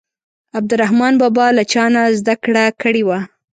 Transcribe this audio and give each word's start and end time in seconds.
عبدالرحمان 0.57 1.13
بابا 1.21 1.45
له 1.57 1.63
چا 1.71 1.85
نه 1.93 2.01
زده 2.19 2.35
کړه 2.43 2.63
کړې 2.81 3.03
وه. 3.07 3.19